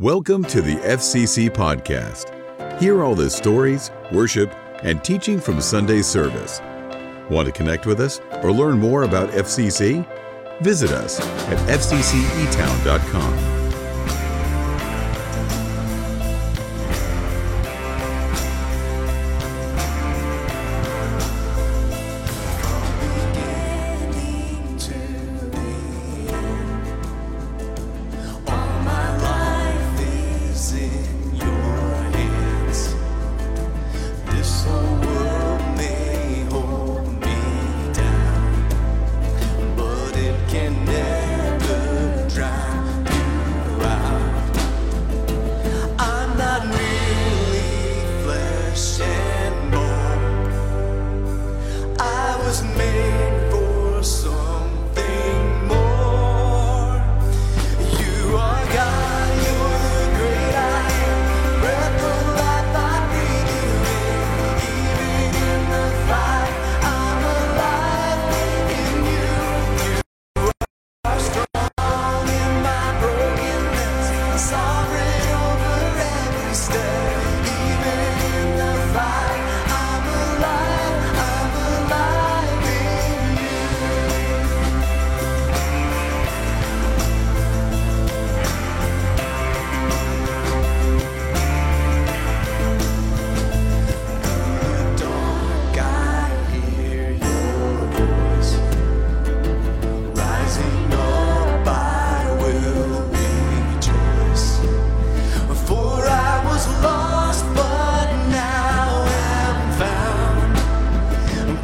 [0.00, 2.30] Welcome to the FCC Podcast.
[2.78, 6.60] Hear all the stories, worship, and teaching from Sunday service.
[7.28, 10.06] Want to connect with us or learn more about FCC?
[10.62, 13.57] Visit us at fccetown.com.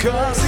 [0.05, 0.44] Cause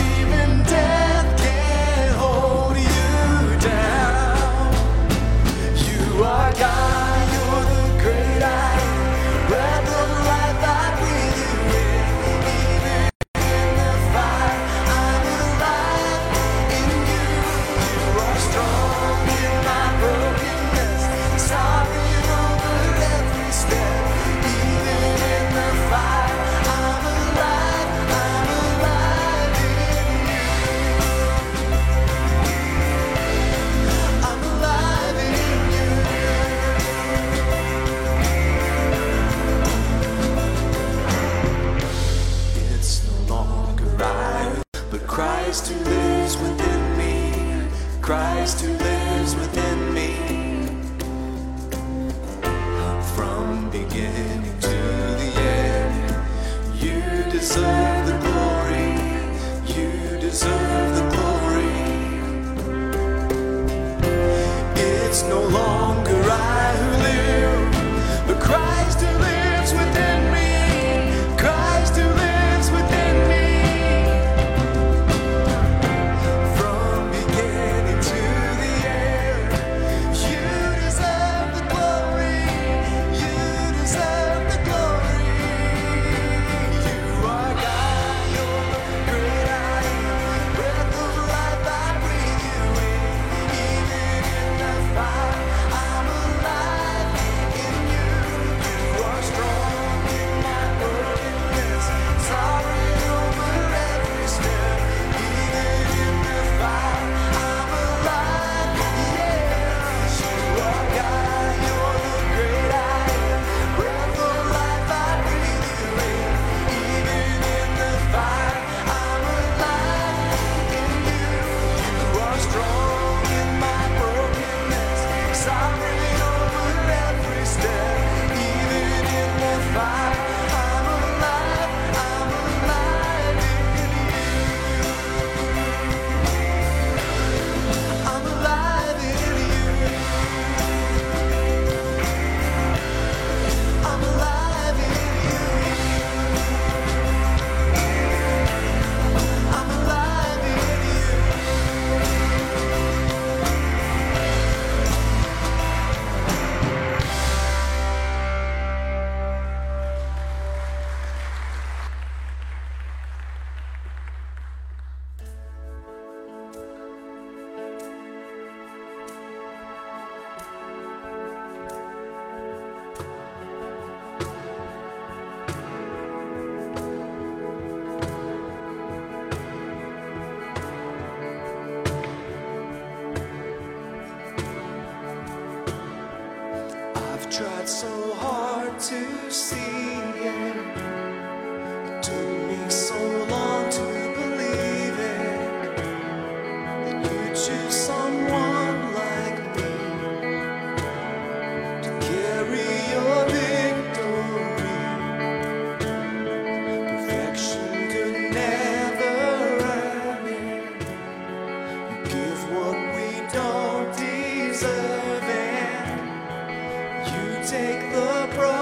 [217.47, 218.56] take the broken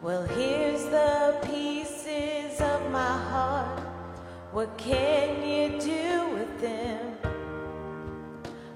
[0.00, 3.80] Well, here's the pieces of my heart.
[4.52, 7.16] What can you do with them?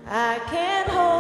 [0.05, 1.12] I can't hold.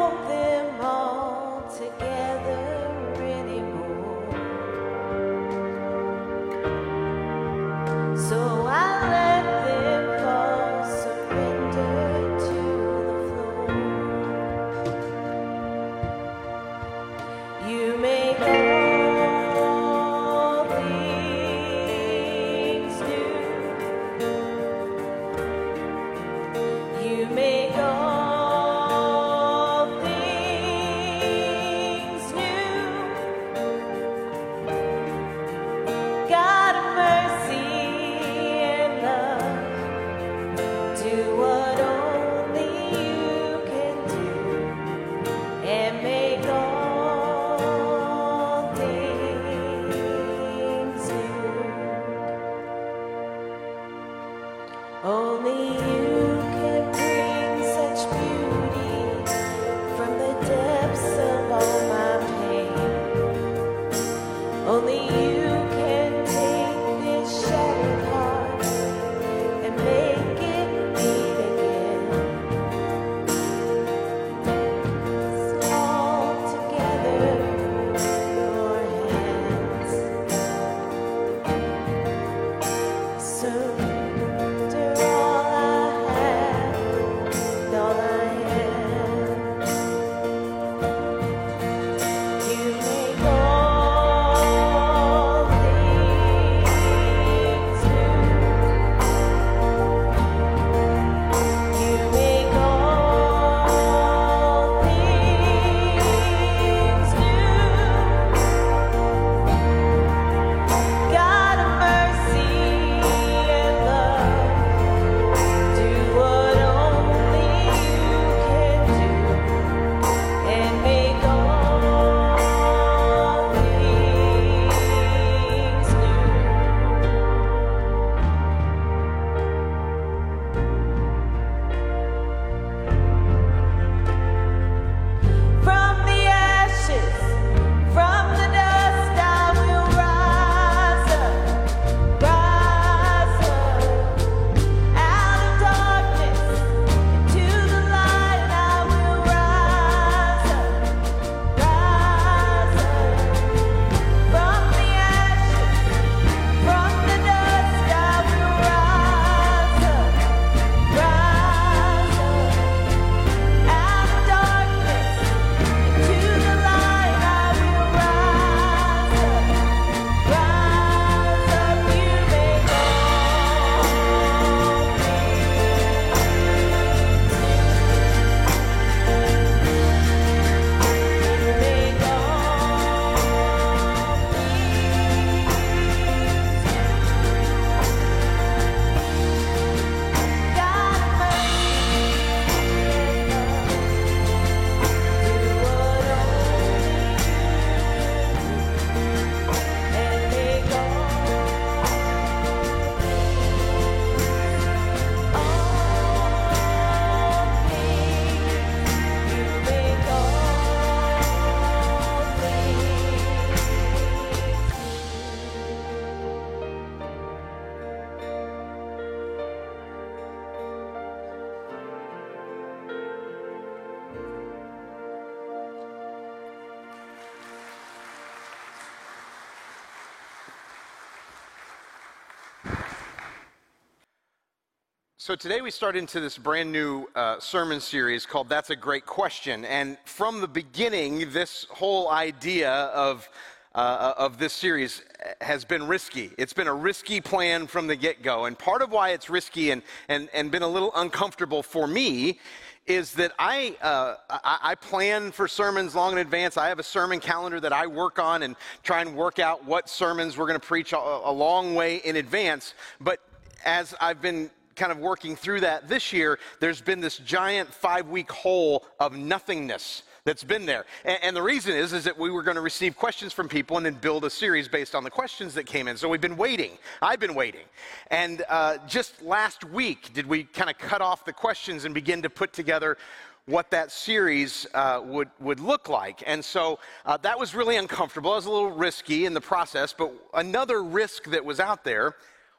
[235.24, 239.06] So, today we start into this brand new uh, sermon series called That's a Great
[239.06, 239.64] Question.
[239.64, 243.28] And from the beginning, this whole idea of,
[243.72, 245.02] uh, uh of this series
[245.40, 246.32] has been risky.
[246.38, 248.46] It's been a risky plan from the get go.
[248.46, 252.40] And part of why it's risky and, and, and been a little uncomfortable for me
[252.88, 256.56] is that I, uh, I plan for sermons long in advance.
[256.56, 259.88] I have a sermon calendar that I work on and try and work out what
[259.88, 262.74] sermons we're going to preach a, a long way in advance.
[263.00, 263.20] But
[263.64, 268.08] as I've been kind of working through that this year, there's been this giant five
[268.08, 270.84] week hole of nothingness that's been there.
[271.04, 273.76] And, and, the reason is, is that we were going to receive questions from people
[273.76, 275.96] and then build a series based on the questions that came in.
[275.96, 276.78] So we've been waiting.
[277.00, 277.64] I've been waiting.
[278.10, 282.22] And uh, just last week, did we kind of cut off the questions and begin
[282.22, 282.98] to put together
[283.46, 286.22] what that series uh, would, would look like.
[286.26, 288.32] And so uh, that was really uncomfortable.
[288.32, 289.92] It was a little risky in the process.
[289.92, 292.14] But another risk that was out there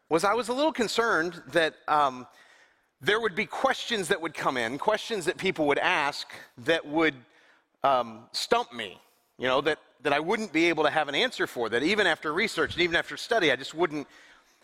[0.10, 1.76] was I was a little concerned that.
[1.88, 2.28] Um,
[3.04, 7.16] there would be questions that would come in, questions that people would ask that would
[7.84, 8.98] um, stump me,
[9.38, 12.08] you know, that, that I wouldn't be able to have an answer for, that even
[12.08, 14.08] after research and even after study, I just wouldn't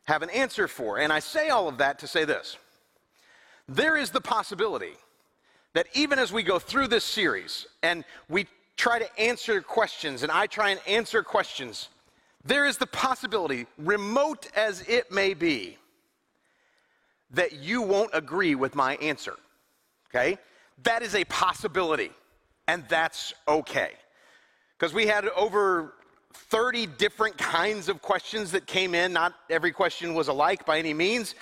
[0.05, 0.99] have an answer for.
[0.99, 2.57] And I say all of that to say this
[3.67, 4.93] there is the possibility
[5.73, 10.31] that even as we go through this series and we try to answer questions, and
[10.31, 11.89] I try and answer questions,
[12.49, 15.77] there is the possibility, remote as it may be,
[17.31, 19.35] that you won't agree with my answer.
[20.09, 20.39] Okay?
[20.83, 22.11] That is a possibility
[22.67, 23.91] and that's okay.
[24.77, 25.93] Because we had over
[26.33, 29.13] 30 different kinds of questions that came in.
[29.13, 31.35] Not every question was alike by any means.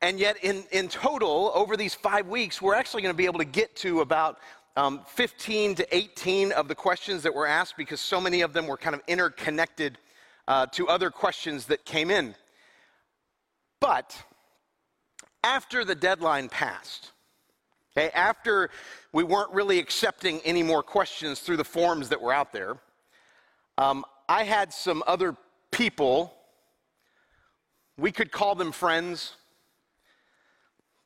[0.00, 3.38] And yet, in, in total, over these five weeks, we're actually going to be able
[3.38, 4.38] to get to about
[4.76, 8.66] um, 15 to 18 of the questions that were asked because so many of them
[8.66, 9.98] were kind of interconnected
[10.48, 12.34] uh, to other questions that came in.
[13.80, 14.16] But
[15.42, 17.12] after the deadline passed,
[17.94, 18.70] Okay, after
[19.12, 22.78] we weren't really accepting any more questions through the forms that were out there,
[23.76, 25.36] um, I had some other
[25.70, 26.32] people,
[27.98, 29.34] we could call them friends,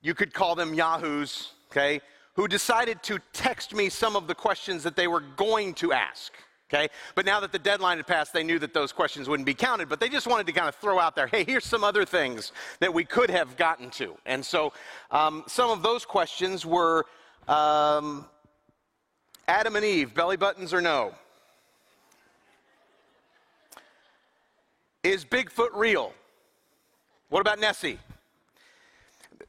[0.00, 2.00] you could call them yahoos, okay,
[2.34, 6.34] who decided to text me some of the questions that they were going to ask.
[6.68, 6.88] Okay?
[7.14, 9.88] But now that the deadline had passed, they knew that those questions wouldn't be counted,
[9.88, 12.52] but they just wanted to kind of throw out there, hey, here's some other things
[12.81, 14.16] that we could have gotten to.
[14.26, 14.72] And so
[15.12, 17.07] um, some of those questions were
[17.46, 18.26] um,
[19.46, 21.14] Adam and Eve, belly buttons or no?
[25.05, 26.12] Is Bigfoot real?
[27.29, 28.00] What about Nessie?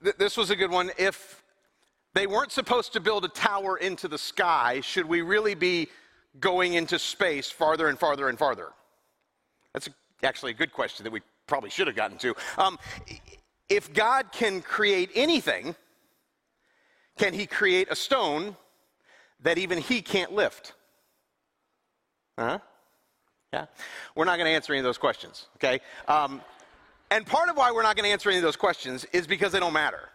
[0.04, 0.92] Th- this was a good one.
[1.00, 1.42] If
[2.14, 5.90] they weren't supposed to build a tower into the sky, should we really be
[6.40, 8.70] going into space farther and farther and farther?
[9.74, 9.90] That's
[10.24, 12.36] actually a good question that we probably should have gotten to.
[12.58, 12.78] Um,
[13.70, 15.76] if God can create anything,
[17.18, 18.56] can he create a stone
[19.42, 20.74] that even he can't lift?
[22.38, 22.60] Huh?
[23.54, 23.66] Yeah?
[24.16, 25.80] We're not going to answer any of those questions, okay?
[26.08, 26.42] Um,
[27.10, 29.52] and part of why we're not going to answer any of those questions is because
[29.52, 30.10] they don't matter.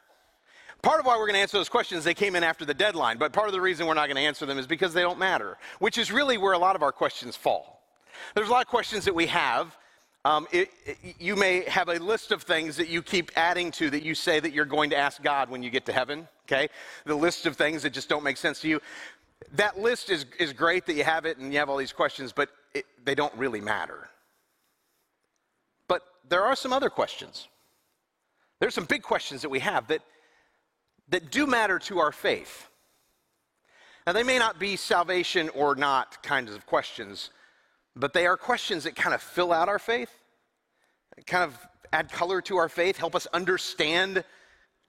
[0.83, 3.17] Part of why we're going to answer those questions, they came in after the deadline,
[3.17, 5.19] but part of the reason we're not going to answer them is because they don't
[5.19, 7.85] matter, which is really where a lot of our questions fall.
[8.35, 9.77] There's a lot of questions that we have.
[10.25, 13.91] Um, it, it, you may have a list of things that you keep adding to
[13.91, 16.69] that you say that you're going to ask God when you get to heaven, okay?
[17.07, 18.81] The list of things that just don't make sense to you.
[19.53, 22.33] That list is, is great that you have it and you have all these questions,
[22.33, 24.09] but it, they don't really matter.
[25.87, 27.47] But there are some other questions.
[28.59, 30.03] There's some big questions that we have that
[31.13, 32.69] that do matter to our faith.
[34.07, 37.31] Now, they may not be salvation or not kinds of questions,
[37.95, 40.11] but they are questions that kind of fill out our faith,
[41.27, 41.57] kind of
[41.93, 44.25] add color to our faith, help us understand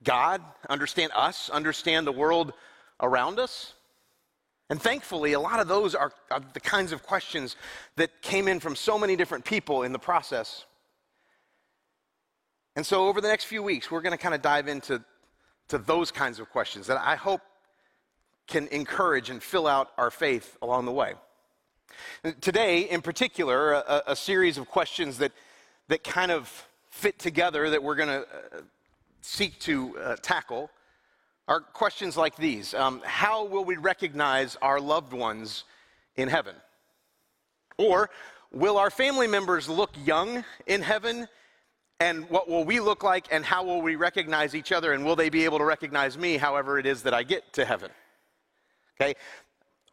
[0.02, 2.54] God, understand us, understand the world
[3.00, 3.74] around us.
[4.70, 7.56] And thankfully, a lot of those are, are, the kinds of questions
[7.96, 10.64] that came in from so many different people in the process.
[12.76, 15.04] And so, over the next few weeks, we're going to kind of dive into
[15.68, 17.40] to those kinds of questions that I hope
[18.46, 21.14] can encourage and fill out our faith along the way.
[22.40, 25.32] Today, in particular, a, a series of questions that,
[25.88, 28.60] that kind of fit together that we're going to uh,
[29.20, 30.70] seek to uh, tackle
[31.46, 35.64] are questions like these um, How will we recognize our loved ones
[36.16, 36.54] in heaven?
[37.76, 38.10] Or,
[38.52, 41.26] will our family members look young in heaven
[42.00, 45.16] and what will we look like and how will we recognize each other and will
[45.16, 47.90] they be able to recognize me however it is that I get to heaven?
[49.00, 49.14] Okay?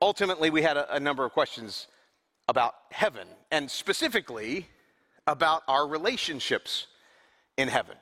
[0.02, 1.88] Ultimately, we had a, a number of questions
[2.48, 4.68] about heaven and specifically
[5.28, 6.88] about our relationships
[7.58, 7.96] in heaven.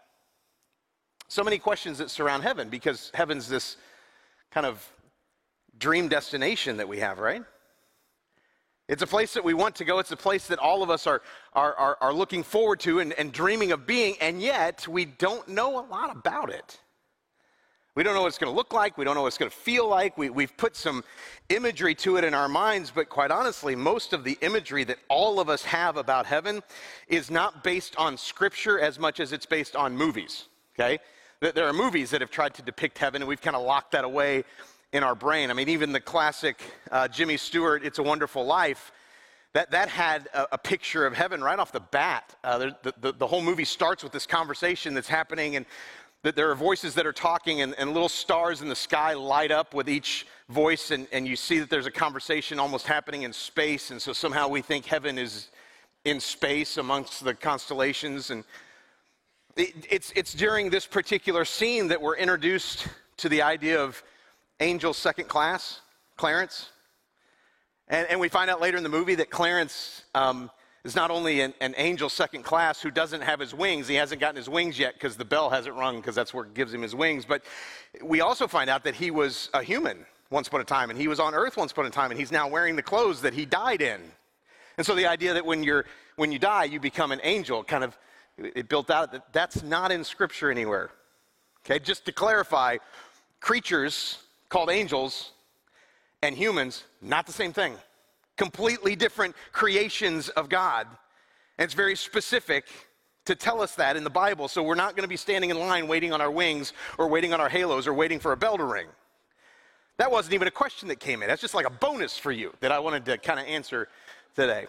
[1.28, 3.78] So many questions that surround heaven because heaven's this
[4.50, 4.88] kind of
[5.78, 7.44] dream destination that we have, right?
[8.90, 10.00] It's a place that we want to go.
[10.00, 11.22] It's a place that all of us are,
[11.54, 15.48] are, are, are looking forward to and, and dreaming of being, and yet we don't
[15.48, 16.80] know a lot about it.
[17.94, 18.98] We don't know what it's going to look like.
[18.98, 20.18] We don't know what it's going to feel like.
[20.18, 21.04] We, we've put some
[21.50, 25.40] imagery to it in our minds, but quite honestly, most of the imagery that all
[25.40, 26.64] of us have about heaven
[27.08, 30.98] is not based on scripture as much as it's based on movies, okay?
[31.42, 33.92] There there are movies that have tried to depict heaven, and we've kind of locked
[33.92, 34.46] that away
[34.92, 35.52] in our brain.
[35.52, 38.92] I mean, even the classic uh, Jimmy Stewart, It's a Wonderful Life,
[39.54, 42.36] that, that had a, a picture of heaven right off the bat.
[42.44, 45.66] Uh, the, the, the whole movie starts with this conversation that's happening, and
[46.24, 49.52] that there are voices that are talking, and, and little stars in the sky light
[49.52, 53.34] up with each voice, and, and you see that there's a conversation almost happening in
[53.34, 55.50] space, and so somehow we think heaven is
[56.06, 58.32] in space amongst the constellations.
[58.32, 58.44] And
[59.56, 64.02] it, it's, it's during this particular scene that we're introduced to the idea of
[64.60, 65.82] angel second class,
[66.18, 66.70] Clarence.
[67.88, 70.52] And, and we find out later in the movie that Clarence um,
[70.84, 74.22] is not only an, an angel second class who doesn't have his wings, he hasn't
[74.22, 76.96] gotten his wings yet because the bell hasn't rung because that's what gives him his
[76.96, 77.26] wings.
[77.26, 77.44] But
[78.04, 81.08] we also find out that he was a human once upon a time and he
[81.08, 83.46] was on earth once upon a time and he's now wearing the clothes that he
[83.46, 84.02] died in.
[84.78, 87.84] And so the idea that when, you're, when you die, you become an angel kind
[87.84, 87.98] of
[88.38, 90.92] it built out that that's not in scripture anywhere.
[91.66, 92.78] Okay, just to clarify,
[93.42, 94.20] creatures
[94.50, 95.32] called angels
[96.22, 97.76] and humans, not the same thing.
[98.36, 100.88] Completely different creations of God.
[101.58, 102.66] And it's very specific
[103.26, 104.48] to tell us that in the Bible.
[104.48, 107.34] So we're not going to be standing in line waiting on our wings or waiting
[107.34, 108.88] on our halos or waiting for a bell to ring.
[109.98, 111.28] That wasn't even a question that came in.
[111.28, 113.90] That's just like a bonus for you that I wanted to kind of answer
[114.36, 114.68] today.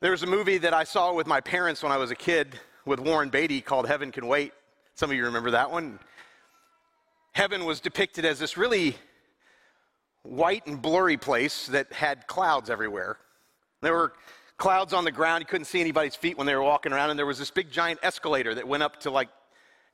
[0.00, 2.58] There was a movie that I saw with my parents when I was a kid
[2.86, 4.54] with Warren Beatty called Heaven Can Wait.
[4.94, 5.98] Some of you remember that one.
[7.32, 8.96] Heaven was depicted as this really
[10.22, 13.18] white and blurry place that had clouds everywhere.
[13.82, 14.12] There were
[14.56, 15.42] clouds on the ground.
[15.42, 17.10] You couldn't see anybody's feet when they were walking around.
[17.10, 19.28] And there was this big giant escalator that went up to like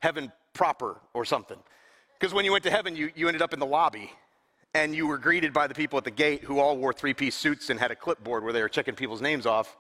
[0.00, 1.58] heaven proper or something.
[2.18, 4.10] Because when you went to heaven, you, you ended up in the lobby
[4.74, 7.34] and you were greeted by the people at the gate who all wore three piece
[7.34, 9.76] suits and had a clipboard where they were checking people's names off.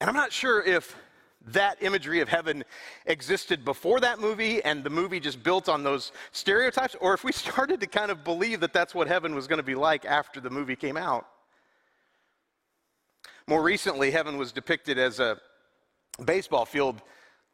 [0.00, 0.96] And I'm not sure if
[1.46, 2.64] that imagery of heaven
[3.06, 7.32] existed before that movie and the movie just built on those stereotypes, or if we
[7.44, 10.40] started to kind of believe that that's what heaven was going to be like after
[10.40, 11.26] the movie came out.
[13.46, 15.38] More recently, heaven was depicted as a
[16.24, 17.02] baseball field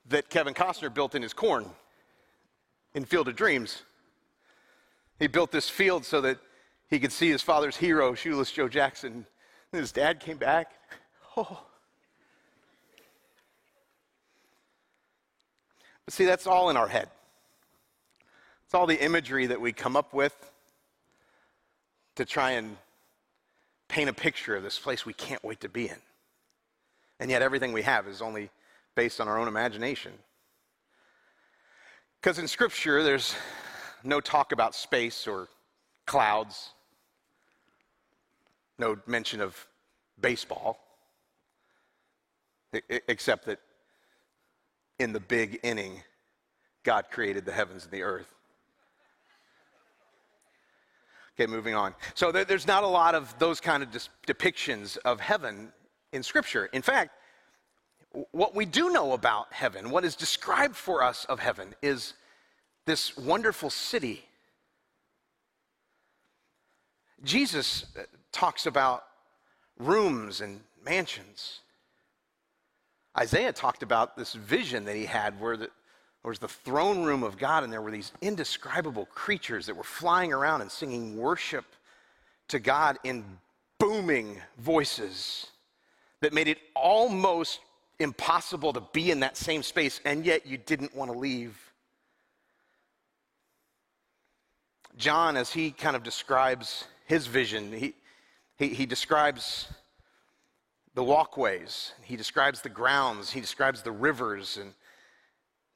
[0.09, 1.67] that Kevin Costner built in his corn
[2.95, 3.83] in Field of Dreams.
[5.19, 6.39] He built this field so that
[6.89, 9.27] he could see his father's hero, Shoeless Joe Jackson.
[9.73, 10.73] And his dad came back.
[11.37, 11.68] Oh.
[16.09, 17.11] But see, that's all in our head.
[18.65, 20.35] It's all the imagery that we come up with
[22.15, 22.79] to try and
[23.89, 25.99] paint a picture of this place we can't wait to be in.
[27.21, 28.49] And yet, everything we have is only
[28.95, 30.13] based on our own imagination.
[32.23, 33.35] Because in Scripture, there's
[34.03, 35.47] no talk about space or
[36.07, 36.71] clouds,
[38.79, 39.67] no mention of
[40.19, 40.81] baseball,
[42.73, 43.61] except that
[44.99, 46.03] in the big inning,
[46.83, 48.35] God created the heavens and the earth.
[51.35, 51.95] Okay, moving on.
[52.15, 53.91] So there- there's not a lot of those kind of
[54.27, 55.73] depictions of heaven
[56.13, 56.67] in Scripture.
[56.67, 57.13] In fact,
[58.33, 62.15] what we do know about heaven, what is described for us of heaven, is
[62.87, 64.29] this wonderful city.
[67.23, 69.07] Jesus uh, talks about
[69.79, 71.61] rooms and mansions.
[73.19, 75.67] Isaiah talked about this vision that he had where the,
[76.23, 79.83] there was the throne room of God, and there were these indescribable creatures that were
[79.83, 81.65] flying around and singing worship
[82.49, 83.25] to God in
[83.79, 85.47] booming voices
[86.21, 87.61] that made it almost
[87.99, 91.59] impossible to be in that same space, and yet you didn't want to leave.
[94.97, 97.95] John, as he kind of describes his vision, he,
[98.57, 99.69] he, he describes
[100.99, 104.75] the walkways, he describes the grounds, he describes the rivers and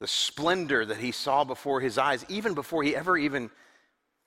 [0.01, 3.49] the splendor that he saw before his eyes, even before he ever even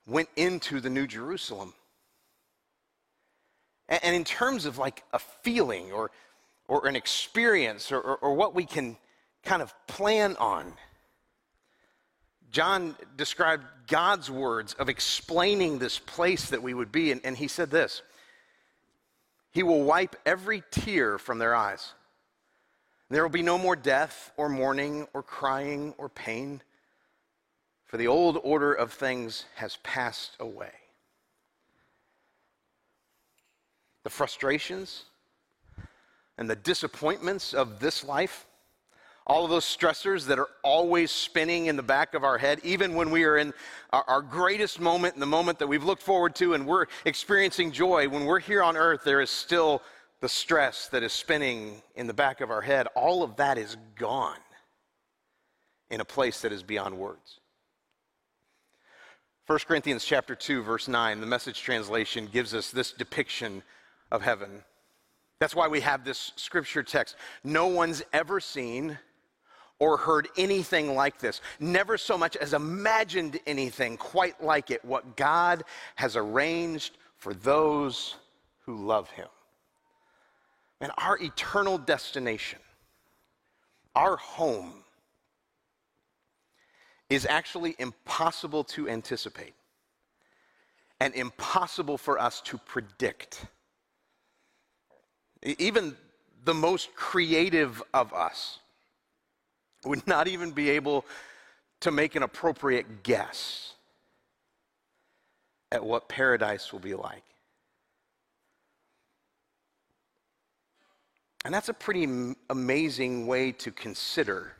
[0.07, 1.73] went into the New Jerusalem.
[3.89, 6.11] And, in terms of like a feeling or,
[6.69, 8.95] or an experience or, or, or what we can
[9.43, 10.75] kind of plan on,
[12.51, 17.49] John described God's words of explaining this place that we would be, and, and he
[17.49, 18.01] said this
[19.55, 21.93] He will wipe every tear from their eyes.
[23.09, 26.61] There will be no more death, or mourning, or crying, or pain,
[27.85, 30.73] for the old order of things has passed away.
[34.05, 35.05] the frustrations,
[36.37, 38.44] and the disappointments of this life,
[39.27, 42.93] all of those stressors that are always spinning in the back of our head, even
[42.93, 43.53] when we are in
[43.91, 48.07] our, greatest moment, in the moment that we've looked forward to and we're experiencing joy,
[48.07, 49.81] when we're here on earth, there is still
[50.21, 52.87] the stress that is spinning in the back of our head.
[52.95, 54.37] All of that is gone
[55.89, 57.39] in a place that is beyond words.
[59.47, 63.61] 1 Corinthians chapter 2 verse 9 the message translation gives us this depiction
[64.11, 64.63] of heaven.
[65.39, 67.15] That's why we have this scripture text.
[67.43, 68.97] No one's ever seen
[69.79, 71.41] or heard anything like this.
[71.59, 75.63] Never so much as imagined anything quite like it what God
[75.95, 78.15] has arranged for those
[78.61, 79.27] who love him.
[80.81, 82.59] And our eternal destination,
[83.95, 84.83] our home
[87.09, 89.53] is actually impossible to anticipate
[90.99, 93.45] and impossible for us to predict.
[95.43, 95.95] Even
[96.45, 98.59] the most creative of us
[99.85, 101.05] would not even be able
[101.81, 103.73] to make an appropriate guess
[105.71, 107.23] at what paradise will be like.
[111.43, 114.53] And that's a pretty amazing way to consider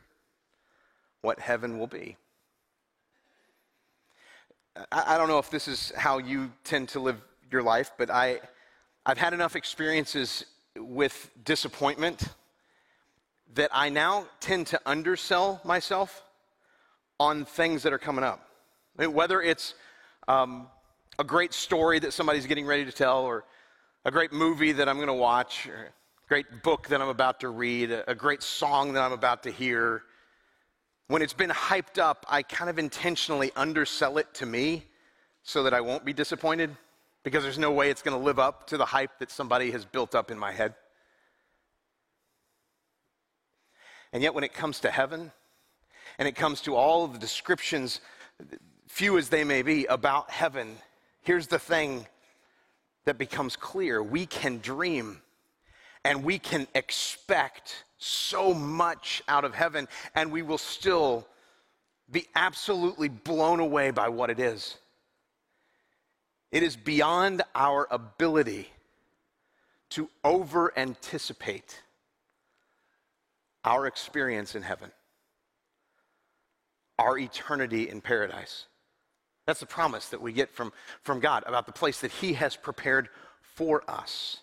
[1.20, 2.16] what heaven will be.
[4.92, 8.10] I, I don't know if this is how you tend to live your life, but
[8.10, 8.40] I,
[9.04, 10.44] I've had enough experiences
[10.78, 12.28] with disappointment
[13.54, 16.24] that I now tend to undersell myself
[17.18, 18.46] on things that are coming up.
[18.98, 19.74] I mean, whether it's
[20.28, 20.68] um,
[21.18, 23.44] a great story that somebody's getting ready to tell, or
[24.04, 27.40] a great movie that I'm going to watch, or a great book that I'm about
[27.40, 30.02] to read, a, great song that I'm about to hear.
[31.08, 34.84] When it's been hyped up, I kind of intentionally undersell it to me
[35.42, 36.76] so that I won't be disappointed
[37.22, 39.84] because there's no way it's going to live up to the hype that somebody has
[39.84, 40.74] built up in my head.
[44.12, 45.32] And yet, when it comes to heaven,
[46.18, 48.00] and it comes to all of the descriptions,
[48.86, 50.76] few as they may be, about heaven,
[51.22, 52.06] here's the thing
[53.04, 55.20] that becomes clear we can dream
[56.04, 61.26] and we can expect so much out of heaven, and we will still
[62.10, 64.76] be absolutely blown away by what it is.
[66.52, 68.70] It is beyond our ability
[69.90, 71.82] to over anticipate
[73.66, 74.90] our experience in heaven,
[76.98, 78.66] our eternity in paradise.
[79.46, 82.56] That's the promise that we get from, from God about the place that He has
[82.56, 83.08] prepared
[83.42, 84.38] for us.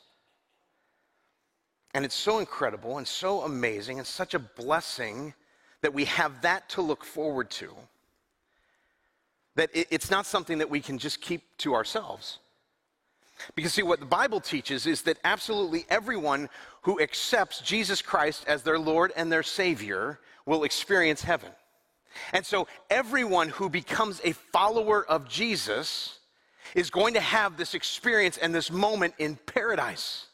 [1.94, 5.34] And it's so incredible and so amazing and such a blessing
[5.82, 7.70] that we have that to look forward to.
[9.56, 12.40] That it, it's not something that we can just keep to ourselves.
[13.56, 16.50] Because, see, what the Bible teaches is that absolutely everyone
[16.82, 21.52] who accepts Jesus Christ as their Lord and their Savior will experience heaven.
[22.32, 26.20] And so, everyone who becomes a follower of Jesus
[26.76, 30.28] is going to have this experience and this moment in paradise.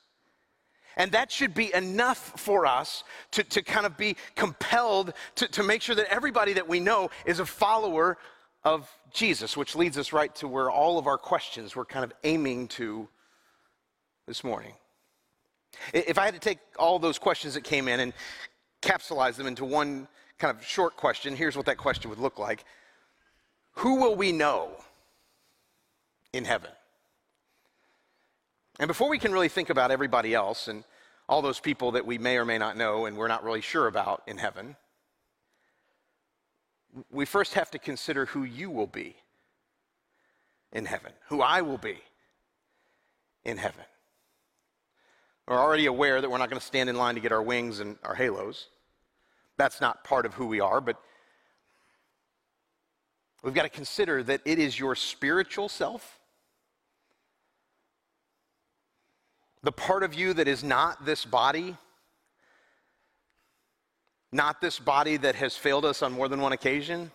[0.97, 5.63] And that should be enough for us to, to kind of be compelled to, to
[5.63, 8.17] make sure that everybody that we know is a follower
[8.63, 12.11] of Jesus, which leads us right to where all of our questions were kind of
[12.23, 13.07] aiming to
[14.27, 14.73] this morning.
[15.93, 18.13] If I had to take all those questions that came in and
[18.81, 22.63] capsulize them into one kind of short question, here's what that question would look like
[23.73, 24.71] Who will we know
[26.33, 26.71] in heaven?
[28.79, 30.83] And before we can really think about everybody else and
[31.27, 33.87] all those people that we may or may not know and we're not really sure
[33.87, 34.75] about in heaven,
[37.11, 39.15] we first have to consider who you will be
[40.71, 41.99] in heaven, who I will be
[43.43, 43.83] in heaven.
[45.47, 47.79] We're already aware that we're not going to stand in line to get our wings
[47.79, 48.67] and our halos.
[49.57, 50.97] That's not part of who we are, but
[53.43, 56.19] we've got to consider that it is your spiritual self,
[59.63, 61.75] the part of you that is not this body,
[64.31, 67.11] not this body that has failed us on more than one occasion,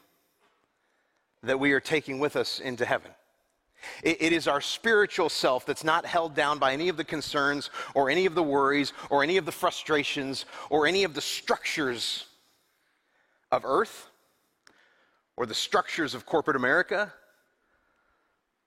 [1.43, 3.11] that we are taking with us into heaven.
[4.03, 7.71] It, it is our spiritual self that's not held down by any of the concerns
[7.95, 12.27] or any of the worries or any of the frustrations or any of the structures
[13.53, 14.09] of earth
[15.37, 17.13] or the structures of corporate America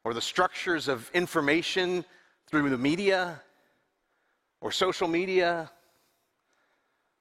[0.03, 2.05] or the structures of information
[2.47, 3.41] through the media
[4.61, 5.69] or social media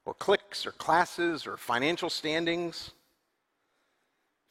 [0.07, 2.91] or cliques or classes or financial standings,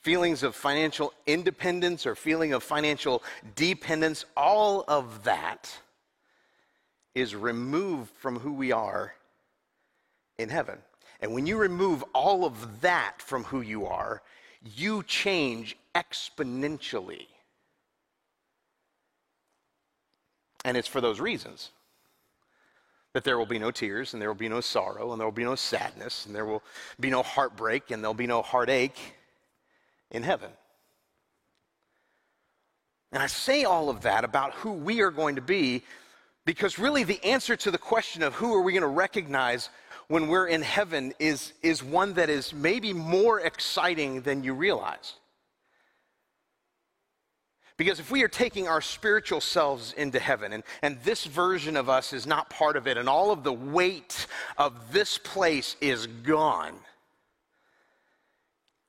[0.03, 3.23] feelings of financial independence or feeling of financial
[3.57, 5.75] dependence, all of that
[7.14, 9.14] is removed from who we are
[10.38, 10.77] in heaven.
[11.23, 14.21] And when you remove all of that from who you are,
[14.62, 17.29] you change exponentially.
[20.66, 21.71] And it's for those reasons
[23.16, 25.33] that there will be no tears, and there will be no sorrow, and there will
[25.33, 26.62] be no sadness, and there will
[27.00, 28.98] be no heartbreak, and there'll be no heartache
[30.11, 30.50] in heaven.
[33.12, 35.83] And I say all of that about who we are going to be
[36.44, 39.70] because really the answer to the question of who are we going to recognize
[40.09, 45.14] when we're in heaven is, is one that is maybe more exciting than you realize.
[47.77, 51.91] Because if we are taking our spiritual selves into heaven, and, and this version of
[51.91, 56.07] us is not part of it, and all of the weight of this place is
[56.07, 56.75] gone,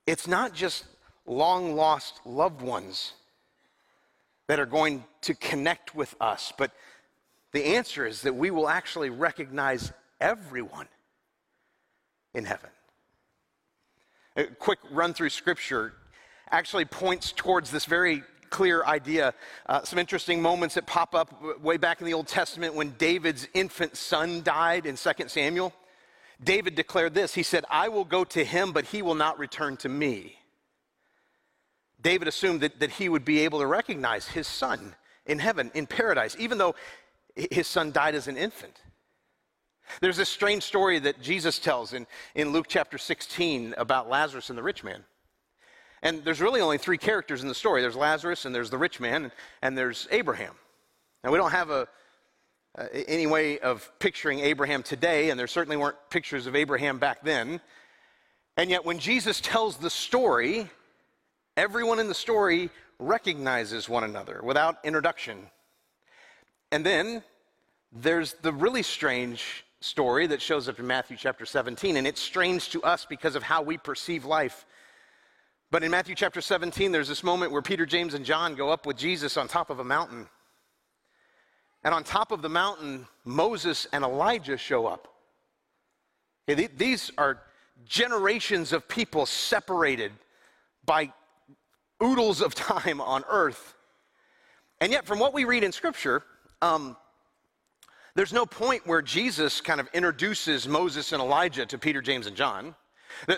[0.06, 0.86] it's not just
[1.26, 3.12] long lost loved ones
[4.46, 6.70] that are going to connect with us, but
[7.52, 10.88] the answer is that we will actually recognize everyone
[12.34, 12.70] in heaven.
[14.36, 15.92] A quick run through scripture
[16.50, 19.34] actually points towards this very clear idea.
[19.66, 23.46] Uh, some interesting moments that pop up way back in the Old Testament when David's
[23.54, 25.72] infant son died in 2 Samuel.
[26.42, 29.76] David declared this He said, I will go to him, but he will not return
[29.78, 30.36] to me.
[32.00, 34.94] David assumed that, that he would be able to recognize his son
[35.26, 36.74] in heaven, in paradise, even though
[37.34, 38.80] his son died as an infant.
[40.00, 44.58] There's this strange story that Jesus tells in, in Luke chapter 16 about Lazarus and
[44.58, 45.04] the rich man.
[46.02, 49.00] And there's really only three characters in the story there's Lazarus, and there's the rich
[49.00, 49.32] man,
[49.62, 50.54] and there's Abraham.
[51.24, 51.88] Now, we don't have a,
[52.78, 57.22] uh, any way of picturing Abraham today, and there certainly weren't pictures of Abraham back
[57.22, 57.60] then.
[58.56, 60.68] And yet, when Jesus tells the story,
[61.56, 65.46] everyone in the story recognizes one another without introduction.
[66.70, 67.22] And then
[67.92, 72.70] there's the really strange story that shows up in Matthew chapter 17, and it's strange
[72.70, 74.66] to us because of how we perceive life.
[75.70, 78.86] But in Matthew chapter 17, there's this moment where Peter, James, and John go up
[78.86, 80.26] with Jesus on top of a mountain.
[81.84, 85.08] And on top of the mountain, Moses and Elijah show up.
[86.48, 87.42] Okay, these are
[87.86, 90.12] generations of people separated
[90.86, 91.12] by
[92.02, 93.74] oodles of time on earth.
[94.80, 96.22] And yet, from what we read in Scripture,
[96.62, 96.96] um,
[98.14, 102.36] there's no point where Jesus kind of introduces Moses and Elijah to Peter, James, and
[102.36, 102.74] John.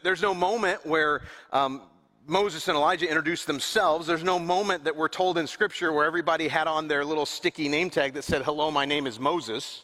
[0.02, 1.82] There's no moment where um,
[2.30, 4.06] Moses and Elijah introduced themselves.
[4.06, 7.68] There's no moment that we're told in Scripture where everybody had on their little sticky
[7.68, 9.82] name tag that said, Hello, my name is Moses.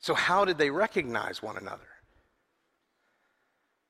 [0.00, 1.88] So, how did they recognize one another?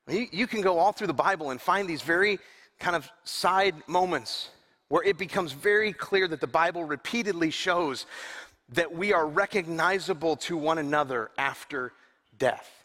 [0.08, 2.40] You, you can go all through the Bible and find these very
[2.80, 4.50] kind of side moments
[4.88, 8.06] where it becomes very clear that the Bible repeatedly shows
[8.70, 11.92] that we are recognizable to one another after
[12.40, 12.77] death.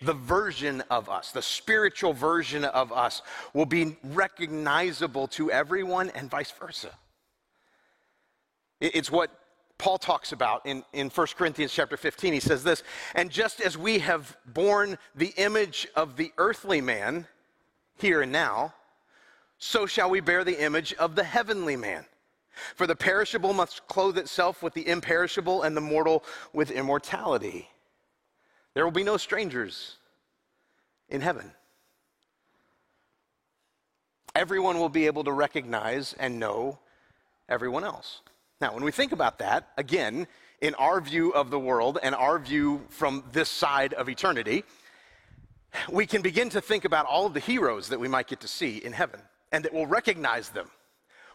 [0.00, 6.30] The version of us, the spiritual version of us, will be recognizable to everyone and
[6.30, 6.90] vice versa.
[8.80, 9.30] It's what
[9.76, 12.32] Paul talks about in, in 1 Corinthians chapter 15.
[12.32, 12.82] He says this,
[13.14, 17.26] and just as we have borne the image of the earthly man
[17.96, 18.74] here and now,
[19.58, 22.04] so shall we bear the image of the heavenly man.
[22.74, 27.68] For the perishable must clothe itself with the imperishable, and the mortal with immortality.
[28.78, 29.96] There will be no strangers
[31.08, 31.50] in heaven.
[34.36, 36.78] Everyone will be able to recognize and know
[37.48, 38.20] everyone else.
[38.60, 40.28] Now, when we think about that, again,
[40.60, 44.62] in our view of the world and our view from this side of eternity,
[45.90, 48.48] we can begin to think about all of the heroes that we might get to
[48.48, 49.18] see in heaven
[49.50, 50.70] and that we'll recognize them,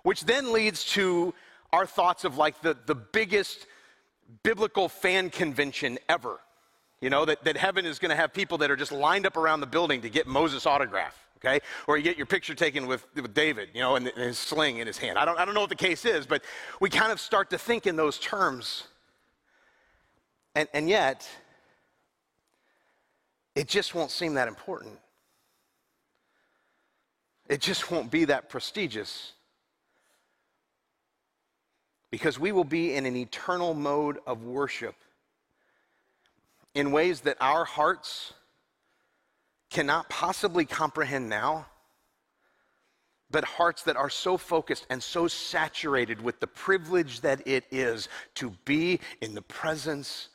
[0.04, 1.34] which then leads to
[1.74, 3.68] our thoughts of like the, the biggest
[4.44, 6.40] biblical fan convention ever.
[7.04, 9.36] You know, that, that heaven is going to have people that are just lined up
[9.36, 11.60] around the building to get Moses' autograph, okay?
[11.86, 14.78] Or you get your picture taken with, with David, you know, and, and his sling
[14.78, 15.20] in his hand.
[15.20, 16.44] I don't, I don't know what the case is, but
[16.80, 18.88] we kind of start to think in those terms.
[20.56, 21.28] And, and yet,
[23.54, 24.98] it just won't seem that important.
[27.50, 29.34] It just won't be that prestigious.
[32.12, 34.96] Because we will be in an eternal mode of worship
[36.76, 38.34] in ways that our hearts
[39.70, 41.66] cannot possibly comprehend now,
[43.30, 48.08] but hearts that are so focused and so saturated with the privilege that it is
[48.36, 50.30] to be in the presence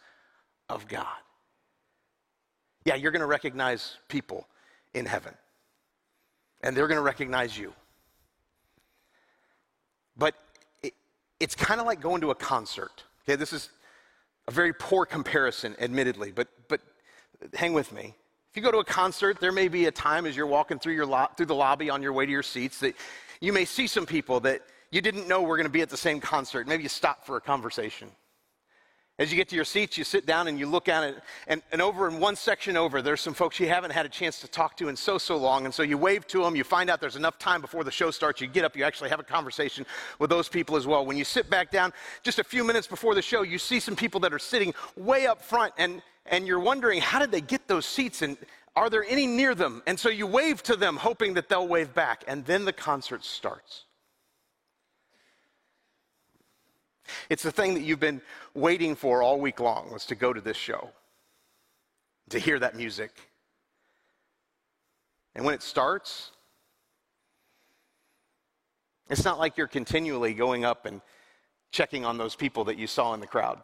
[0.68, 1.06] of God.
[2.84, 4.46] Yeah, you're going to recognize people
[4.94, 5.34] in heaven,
[6.62, 7.72] and they're going to recognize you.
[10.16, 10.34] But
[11.38, 13.04] it's kind of like going to a concert.
[13.22, 13.70] Okay, this is
[14.48, 16.80] a very poor comparison, admittedly, but, but
[17.52, 18.14] hang with me.
[18.50, 20.94] If you go to a concert, there may be a time as you're walking through,
[20.94, 22.96] your lo- through the lobby on your way to your seats that
[23.42, 25.98] you may see some people that you didn't know were going to be at the
[25.98, 26.66] same concert.
[26.66, 28.08] Maybe you stop for a conversation.
[29.18, 31.60] As you get to your seats, you sit down and you look at it, and,
[31.72, 34.46] and over in one section over, there's some folks you haven't had a chance to
[34.48, 35.64] talk to in so, so long.
[35.64, 38.12] And so you wave to them, you find out there's enough time before the show
[38.12, 39.84] starts, you get up, you actually have a conversation
[40.20, 41.04] with those people as well.
[41.04, 41.92] When you sit back down,
[42.22, 45.26] just a few minutes before the show, you see some people that are sitting way
[45.26, 48.22] up front, and, and you're wondering, how did they get those seats?
[48.22, 48.36] And
[48.76, 49.82] are there any near them?
[49.88, 52.22] And so you wave to them, hoping that they'll wave back.
[52.28, 53.86] And then the concert starts.
[57.28, 58.20] It's the thing that you've been
[58.54, 60.90] waiting for all week long was to go to this show,
[62.30, 63.10] to hear that music.
[65.34, 66.32] And when it starts,
[69.08, 71.00] it's not like you're continually going up and
[71.70, 73.60] checking on those people that you saw in the crowd.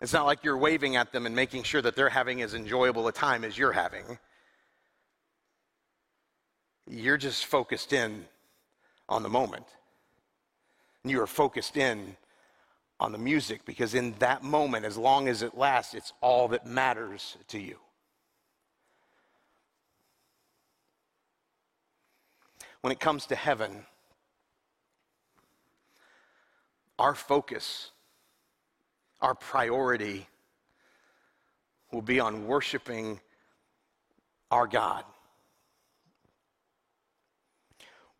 [0.00, 3.08] It's not like you're waving at them and making sure that they're having as enjoyable
[3.08, 4.18] a time as you're having.
[6.86, 8.24] You're just focused in
[9.08, 9.66] on the moment.
[11.04, 12.16] And you are focused in
[13.00, 16.66] on the music because in that moment, as long as it lasts, it's all that
[16.66, 17.76] matters to you.
[22.80, 23.84] When it comes to heaven,
[26.98, 27.90] our focus,
[29.20, 30.26] our priority
[31.92, 33.20] will be on worshiping
[34.50, 35.04] our God.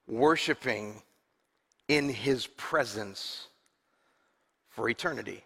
[0.07, 1.03] Worshiping
[1.89, 3.49] in his presence
[4.68, 5.43] for eternity.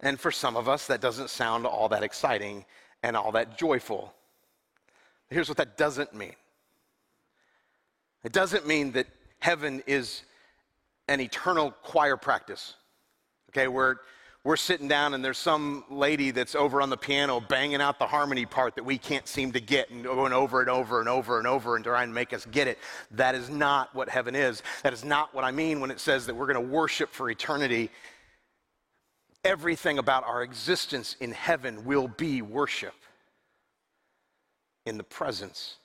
[0.00, 2.64] And for some of us, that doesn't sound all that exciting
[3.02, 4.14] and all that joyful.
[5.28, 6.34] Here's what that doesn't mean
[8.22, 9.06] it doesn't mean that
[9.38, 10.22] heaven is
[11.08, 12.74] an eternal choir practice,
[13.50, 14.00] okay, where
[14.42, 18.06] we're sitting down and there's some lady that's over on the piano banging out the
[18.06, 21.38] harmony part that we can't seem to get and going over and over and over
[21.38, 22.78] and over and trying to make us get it.
[23.10, 24.62] That is not what heaven is.
[24.82, 27.28] That is not what I mean when it says that we're going to worship for
[27.28, 27.90] eternity.
[29.44, 32.94] Everything about our existence in heaven will be worship
[34.86, 35.76] in the presence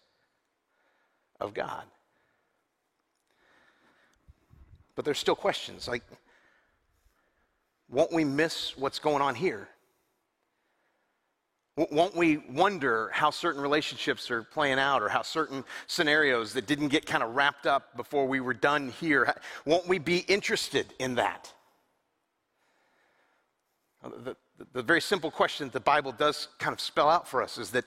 [1.41, 1.84] of God.
[4.95, 6.03] But there's still questions like,
[7.90, 9.68] won't we miss what's going on here?
[11.78, 16.88] Won't we wonder how certain relationships are playing out or how certain scenarios that didn't
[16.88, 19.36] get kind of wrapped up before we were done here?
[19.66, 21.52] Won't we be interested in that?
[24.02, 27.44] The, the, the very simple question that the Bible does kind of spell out for
[27.44, 27.84] us is that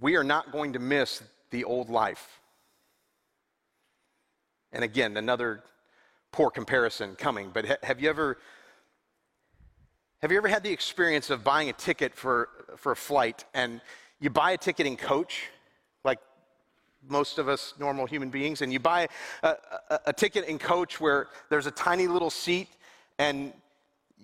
[0.00, 2.40] we are not going to miss the old life.
[4.72, 5.62] And again, another
[6.32, 8.36] poor comparison coming, but ha- have you ever
[10.20, 13.80] have you ever had the experience of buying a ticket for, for a flight and
[14.20, 15.44] you buy a ticket in coach,
[16.04, 16.18] like
[17.08, 19.06] most of us normal human beings, and you buy
[19.44, 19.54] a,
[19.90, 22.68] a, a ticket in coach where there's a tiny little seat
[23.18, 23.52] and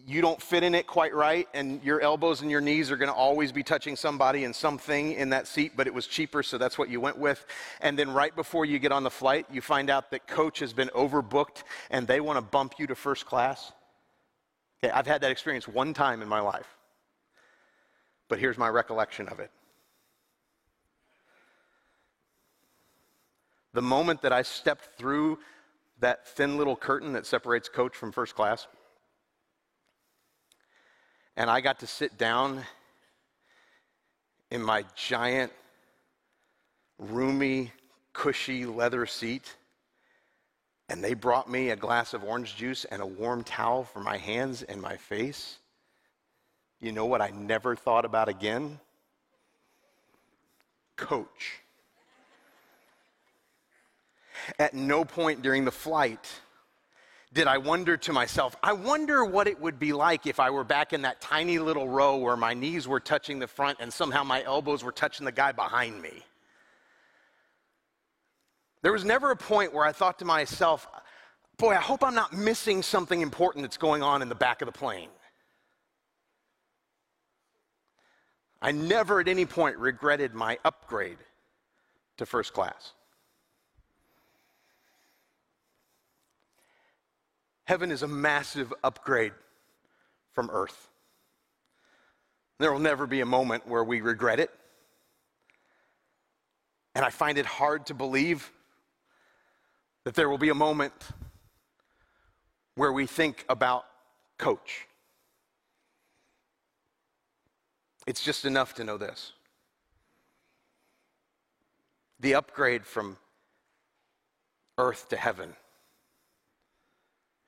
[0.06, 3.08] you don't fit in it quite right, and your elbows and your knees are going
[3.08, 6.58] to always be touching somebody and something in that seat, but it was cheaper, so
[6.58, 7.46] that's what you went with.
[7.80, 10.72] And then right before you get on the flight, you find out that coach has
[10.72, 13.72] been overbooked and they want to bump you to first class.
[14.84, 16.66] Okay, I've had that experience one time in my life.
[18.28, 19.50] But here's my recollection of it.
[23.72, 25.38] The moment that I stepped through
[26.00, 28.66] that thin little curtain that separates coach from first class,
[31.34, 32.62] and I got to sit down
[34.50, 35.50] in my giant,
[36.98, 37.72] roomy,
[38.12, 39.56] cushy leather seat
[40.88, 44.16] and they brought me a glass of orange juice and a warm towel for my
[44.16, 45.58] hands and my face.
[46.80, 48.78] You know what I never thought about again?
[50.96, 51.60] Coach.
[54.58, 56.30] At no point during the flight
[57.32, 60.62] did I wonder to myself, I wonder what it would be like if I were
[60.62, 64.22] back in that tiny little row where my knees were touching the front and somehow
[64.22, 66.22] my elbows were touching the guy behind me.
[68.84, 70.86] There was never a point where I thought to myself,
[71.56, 74.66] boy, I hope I'm not missing something important that's going on in the back of
[74.66, 75.08] the plane.
[78.60, 81.16] I never at any point regretted my upgrade
[82.18, 82.92] to first class.
[87.64, 89.32] Heaven is a massive upgrade
[90.32, 90.90] from earth.
[92.58, 94.50] There will never be a moment where we regret it.
[96.94, 98.52] And I find it hard to believe
[100.04, 100.92] that there will be a moment
[102.76, 103.86] where we think about
[104.38, 104.86] coach.
[108.06, 109.32] It's just enough to know this.
[112.20, 113.16] The upgrade from
[114.76, 115.54] earth to heaven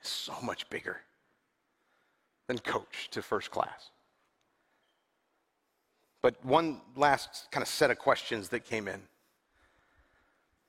[0.03, 1.01] is so much bigger
[2.47, 3.91] than coach to first class.
[6.23, 9.03] But one last kind of set of questions that came in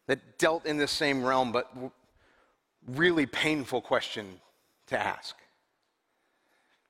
[0.08, 1.72] that dealt in this same realm, but
[2.88, 4.40] really painful question
[4.88, 5.36] to ask.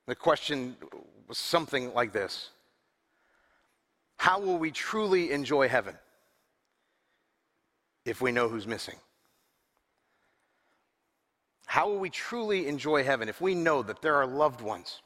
[0.06, 0.76] The question
[1.26, 2.50] was something like this
[4.16, 5.96] How will we truly enjoy heaven
[8.04, 8.96] if we know who's missing?
[11.66, 15.02] How will we truly enjoy heaven if we know that there are loved ones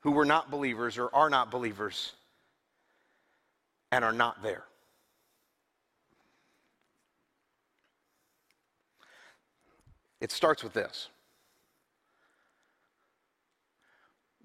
[0.00, 2.12] who were not believers or are not believers
[3.90, 4.67] and are not there?
[10.20, 11.08] It starts with this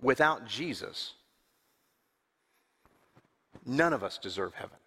[0.04, 1.14] without Jesus,
[3.66, 4.78] none of us deserve heaven.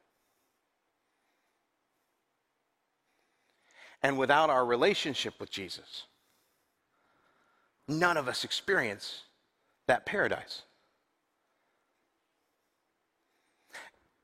[4.03, 6.05] And without our relationship with Jesus,
[7.89, 9.23] none of us experience
[9.89, 10.63] that paradise.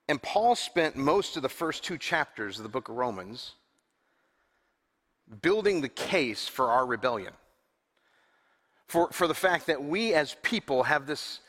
[0.08, 3.52] And Paul spent most of the first two chapters of the book of Romans
[5.40, 7.32] building the case for our rebellion.
[8.86, 11.40] For, for the fact that we as people have this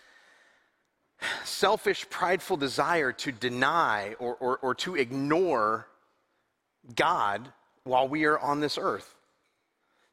[1.43, 5.87] selfish, prideful desire to deny or, or, or to ignore
[6.95, 7.51] God
[7.83, 9.15] while we are on this earth.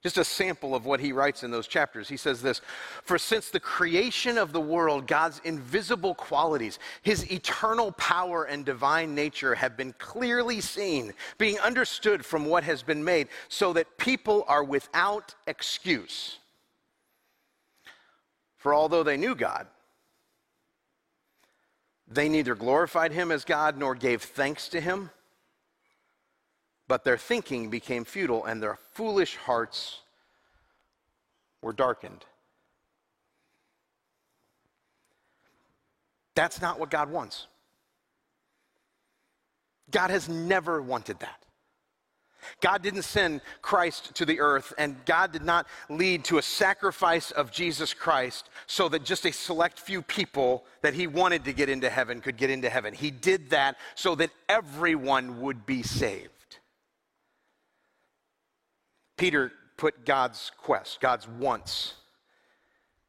[0.02, 2.08] Just a sample of what he writes in those chapters.
[2.08, 2.62] He says this
[3.02, 9.14] For since the creation of the world, God's invisible qualities, his eternal power and divine
[9.14, 14.44] nature have been clearly seen, being understood from what has been made, so that people
[14.48, 16.38] are without excuse.
[18.56, 19.66] For although they knew God,
[22.08, 25.10] they neither glorified him as God nor gave thanks to him
[26.90, 30.00] but their thinking became futile and their foolish hearts
[31.62, 32.24] were darkened.
[36.34, 37.46] That's not what God wants.
[39.92, 41.44] God has never wanted that.
[42.60, 47.30] God didn't send Christ to the earth, and God did not lead to a sacrifice
[47.30, 51.68] of Jesus Christ so that just a select few people that He wanted to get
[51.68, 52.94] into heaven could get into heaven.
[52.94, 56.39] He did that so that everyone would be saved.
[59.20, 61.92] Peter put God's quest, God's wants,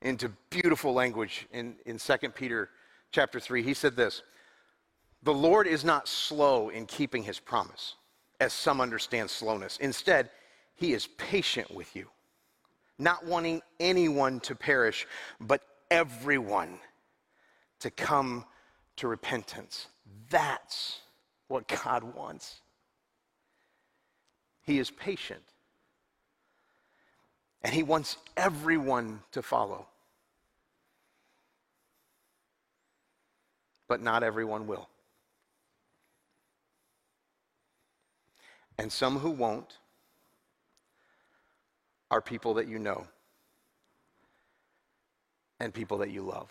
[0.01, 2.69] into beautiful language in, in 2 Peter
[3.13, 3.63] chapter 3.
[3.63, 4.21] He said this
[5.23, 7.95] The Lord is not slow in keeping his promise,
[8.41, 9.77] as some understand slowness.
[9.77, 10.29] Instead,
[10.75, 12.09] he is patient with you,
[12.99, 15.07] not wanting anyone to perish,
[15.39, 16.77] but everyone
[17.79, 18.43] to come
[18.97, 19.87] to repentance.
[20.29, 20.99] That's
[21.47, 22.59] what God wants.
[24.63, 25.41] He is patient.
[27.63, 29.87] And he wants everyone to follow.
[33.87, 34.89] But not everyone will.
[38.77, 39.77] And some who won't
[42.09, 43.05] are people that you know
[45.59, 46.49] and people that you love.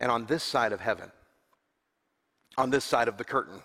[0.00, 1.10] And on this side of heaven,
[2.56, 3.62] on this side of the curtain,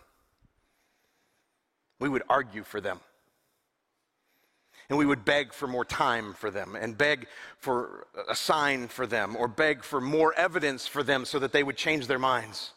[2.04, 3.00] we would argue for them.
[4.90, 7.28] And we would beg for more time for them, and beg
[7.58, 11.64] for a sign for them, or beg for more evidence for them so that they
[11.64, 12.74] would change their minds.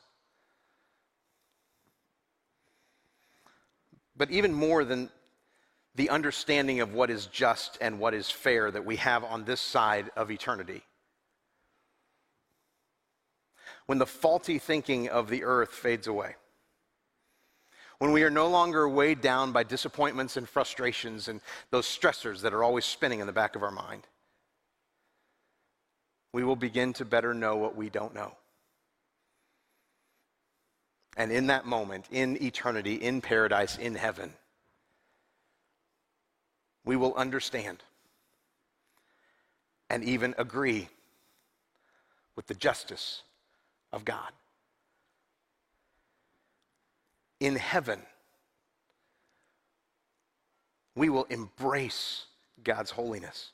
[4.16, 5.10] But even more than
[5.96, 9.60] the understanding of what is just and what is fair that we have on this
[9.60, 10.84] side of eternity,
[13.86, 16.36] when the faulty thinking of the earth fades away,
[17.98, 21.40] when we are no longer weighed down by disappointments and frustrations and
[21.70, 24.06] those stressors that are always spinning in the back of our mind,
[26.32, 28.32] we will begin to better know what we don't know.
[31.16, 34.34] And in that moment, in eternity, in paradise, in heaven,
[36.84, 37.82] we will understand
[39.88, 40.88] and even agree
[42.34, 43.22] with the justice
[43.92, 44.30] of God
[47.40, 48.00] in heaven,
[50.94, 52.26] we will embrace
[52.64, 53.52] God's holiness.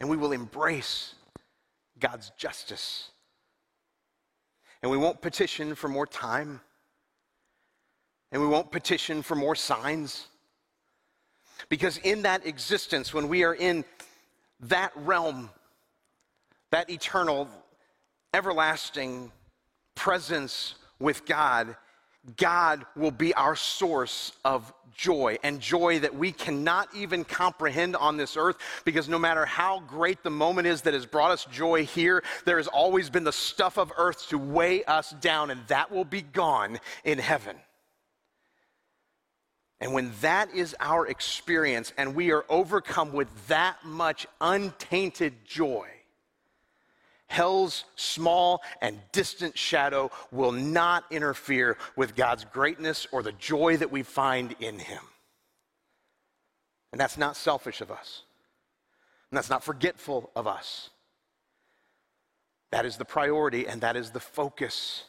[0.00, 1.14] And we will embrace
[2.00, 3.10] God's justice.
[4.82, 6.60] And we won't petition for more time.
[8.32, 10.26] and we won't petition for more signs.
[11.68, 13.84] Because in that existence, when we are in
[14.60, 15.50] that realm,
[16.70, 17.46] that eternal,
[18.34, 19.30] everlasting
[19.94, 21.76] presence with God,
[22.36, 28.16] God will be our source of joy and joy that we cannot even comprehend on
[28.16, 31.84] this earth because no matter how great the moment is that has brought us joy
[31.84, 35.90] here, there has always been the stuff of earth to weigh us down, and that
[35.90, 37.56] will be gone in heaven.
[39.80, 45.88] And when that is our experience and we are overcome with that much untainted joy,
[47.32, 53.90] hell's small and distant shadow will not interfere with God's greatness or the joy that
[53.90, 55.02] we find in Him.
[56.92, 58.22] And that's not selfish of us,
[59.30, 60.90] and that's not forgetful of us.
[62.70, 65.04] That is the priority and that is the focus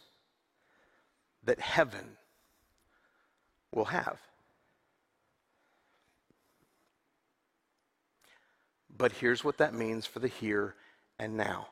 [1.43, 2.17] that heaven
[3.73, 4.19] will have.
[8.95, 10.75] But here's what that means for the here
[11.19, 11.67] and now.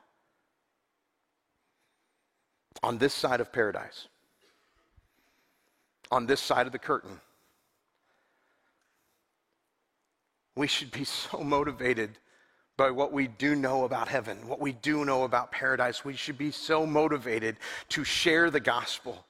[2.82, 4.08] On this side of paradise,
[6.10, 7.20] on this side of the curtain,
[10.56, 12.18] we should be so motivated
[12.76, 16.04] by what we do know about heaven, what we do know about paradise.
[16.04, 17.56] We should be so motivated
[17.90, 19.24] to share the gospel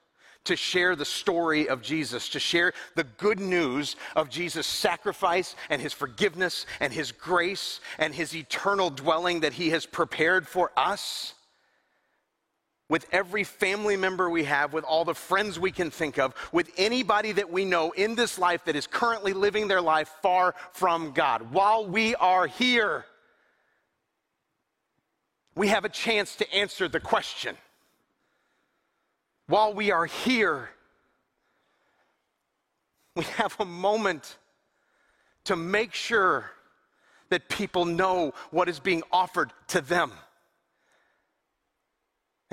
[0.45, 5.81] to share the story of Jesus, to share the good news of Jesus' sacrifice and
[5.81, 11.33] his forgiveness and his grace and his eternal dwelling that he has prepared for us.
[12.89, 16.69] With every family member we have, with all the friends we can think of, with
[16.77, 21.11] anybody that we know in this life that is currently living their life far from
[21.11, 21.51] God.
[21.51, 23.05] While we are here,
[25.55, 27.55] we have a chance to answer the question
[29.47, 30.69] while we are here,
[33.15, 34.37] we have a moment
[35.43, 36.49] to make sure
[37.29, 40.11] that people know what is being offered to them.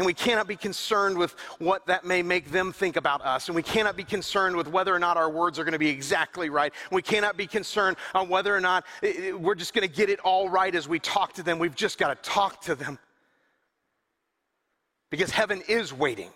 [0.01, 3.49] And we cannot be concerned with what that may make them think about us.
[3.49, 5.91] And we cannot be concerned with whether or not our words are going to be
[5.91, 6.73] exactly right.
[6.91, 10.09] We cannot be concerned on whether or not eh, eh, we're just going to get
[10.09, 11.59] it all right as we talk to them.
[11.59, 12.99] We've just got to talk to them.
[15.11, 16.31] Because heaven is waiting.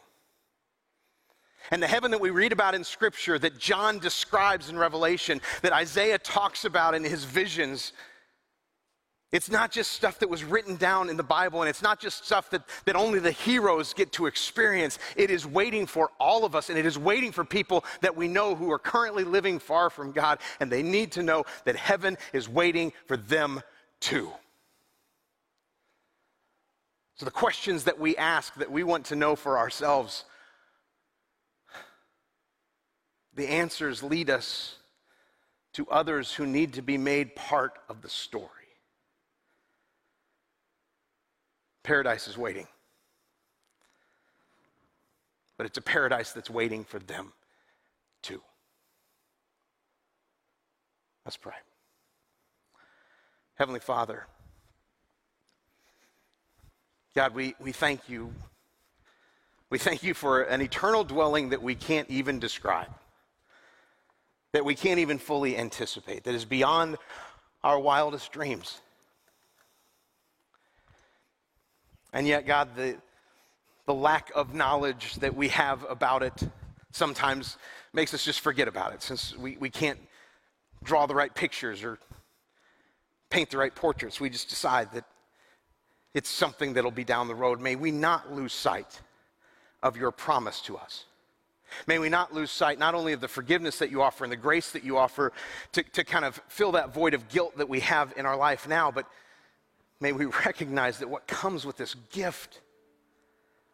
[1.71, 5.73] And the heaven that we read about in Scripture, that John describes in Revelation, that
[5.73, 7.95] Isaiah talks about in his visions,
[9.35, 12.25] it's not just stuff that was written down in the Bible, and it's not just
[12.25, 15.01] stuff that, that only the heroes get to experience.
[15.17, 18.29] It is waiting for all of us, and it is waiting for people that we
[18.29, 22.17] know who are currently living far from God, and they need to know that heaven
[22.33, 23.61] is waiting for them
[23.99, 24.31] too.
[27.17, 30.27] So, the questions that we ask, that we want to know for ourselves,
[33.35, 34.77] the answers lead us
[35.73, 38.64] to others who need to be made part of the story.
[41.85, 42.67] Paradise is waiting.
[45.57, 47.33] But it's a paradise that's waiting for them
[48.23, 48.43] too.
[51.25, 51.55] Let's pray.
[53.55, 54.27] Heavenly Father,
[57.15, 58.33] God, we, we thank you.
[59.71, 62.91] We thank you for an eternal dwelling that we can't even describe
[64.55, 66.97] that we can't even fully anticipate, that is beyond
[67.65, 68.81] our wildest dreams.
[72.15, 72.97] And yet, God, the,
[73.87, 76.49] the lack of knowledge that we have about it
[76.93, 77.59] sometimes
[77.93, 79.99] makes us just forget about it since we, we can't
[80.85, 81.99] draw the right pictures or
[83.31, 84.21] paint the right portraits.
[84.21, 85.05] We just decide that
[86.15, 87.61] it's something that'll be down the road.
[87.61, 89.01] May we not lose sight
[89.83, 91.07] of your promise to us.
[91.89, 94.37] May we not lose sight not only of the forgiveness that you offer and the
[94.37, 95.33] grace that you offer
[95.73, 98.69] to, to kind of fill that void of guilt that we have in our life
[98.69, 99.09] now, but
[100.05, 102.61] may we recognize that what comes with this gift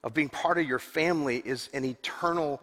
[0.05, 2.63] of being part of your family is an eternal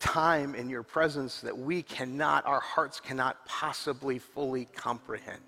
[0.00, 5.42] time in your presence that we cannot, our hearts cannot possibly fully comprehend.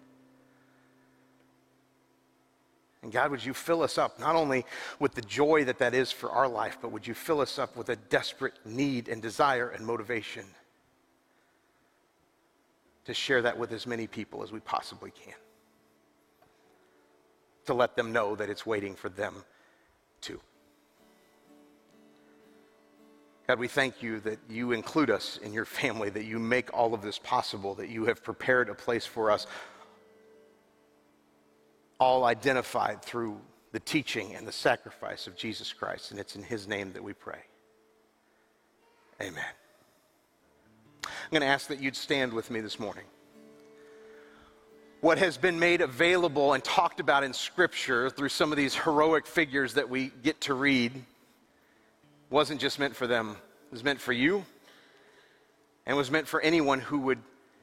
[3.03, 4.66] And God, would you fill us up not only
[4.99, 7.74] with the joy that that is for our life, but would you fill us up
[7.74, 10.45] with a desperate need and desire and motivation
[13.07, 15.35] to share that with as many people as we possibly can?
[17.69, 19.35] To let them know that it's waiting for them
[20.23, 20.41] too.
[23.47, 26.95] God, we thank you that you include us in your family, that you make all
[26.95, 29.47] of this possible, that you have prepared a place for us
[32.01, 33.39] all identified through
[33.73, 36.11] the teaching and the sacrifice of Jesus Christ.
[36.11, 37.43] And it's in his name that we pray.
[39.21, 39.45] Amen.
[41.05, 43.05] I'm going to ask that you'd stand with me this morning.
[45.01, 49.27] What has been made available and talked about in Scripture through some of these heroic
[49.27, 50.93] figures that we get to read
[52.31, 54.45] wasn't just meant for them, it was meant for you
[55.87, 57.19] and was meant for anyone who would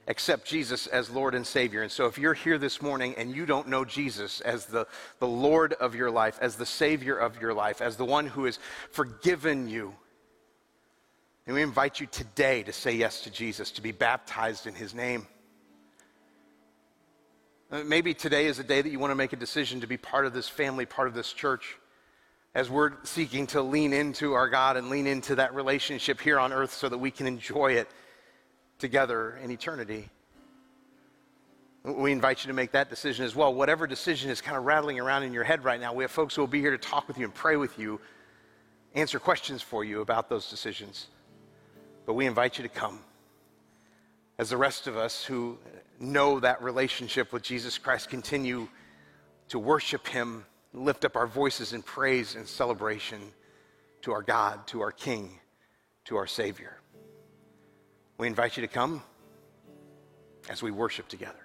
[0.08, 1.82] accept Jesus as Lord and Savior.
[1.82, 4.88] And so if you're here this morning and you don't know Jesus as the,
[5.20, 8.46] the Lord of your life, as the Savior of your life, as the one who
[8.46, 8.60] has
[8.92, 9.94] forgiven you,
[11.48, 14.96] and we invite you today to say yes to Jesus, to be baptized in his
[14.96, 15.28] name.
[17.76, 19.98] Uh, Maybe today is a day that you want to make a decision to be
[19.98, 21.76] part of this family, part of this church,
[22.54, 26.54] as we're seeking to lean into our God and lean into that relationship here on
[26.54, 27.90] earth so that we can enjoy it
[28.80, 30.08] together in eternity.
[31.84, 33.54] We invite you to make that decision as well.
[33.54, 36.34] Whatever decision is kind of rattling around in your head right now, we have folks
[36.34, 38.00] who will be here to talk with you and pray with you,
[38.94, 41.08] answer questions for you about those decisions.
[42.06, 43.02] But we invite you to come.
[44.38, 45.58] As the rest of us who
[46.00, 48.68] know that relationship with Jesus Christ continue
[49.50, 53.22] to worship Him, lift up our voices in praise and celebration
[54.02, 55.40] to our God, to our King,
[56.06, 56.78] to our Savior.
[58.18, 59.02] We invite you to come
[60.50, 61.45] as we worship together.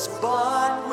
[0.00, 0.89] Was bought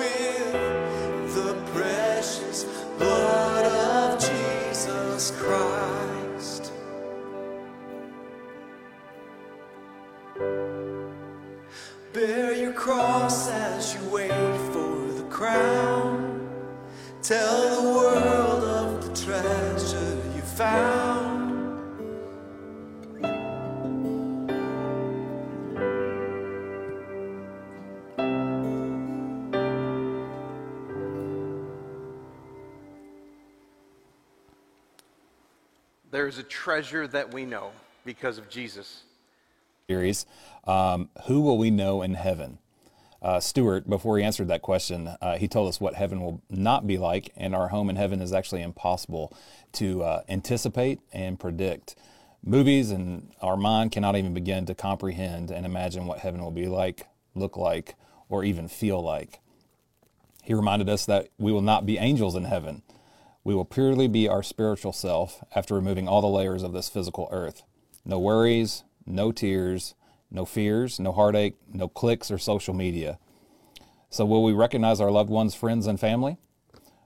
[36.27, 37.71] There is a treasure that we know
[38.03, 39.03] because of Jesus.
[39.87, 40.25] series.
[40.65, 42.57] Um, who will we know in heaven?
[43.21, 46.85] Uh, Stuart, before he answered that question, uh, he told us what heaven will not
[46.85, 49.33] be like, and our home in heaven is actually impossible
[49.71, 51.95] to uh, anticipate and predict.
[52.43, 56.67] Movies and our mind cannot even begin to comprehend and imagine what heaven will be
[56.67, 57.95] like, look like,
[58.27, 59.39] or even feel like.
[60.43, 62.81] He reminded us that we will not be angels in heaven.
[63.47, 67.29] We will purely be our spiritual self after removing all the layers of this physical
[67.31, 67.63] earth.
[68.03, 69.95] No worries, no tears,
[70.29, 73.19] no fears, no heartache, no clicks or social media.
[74.09, 76.35] So, will we recognize our loved ones, friends, and family?